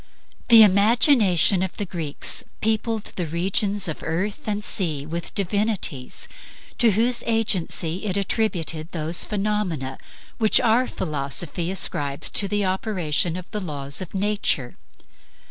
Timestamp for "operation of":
12.65-13.51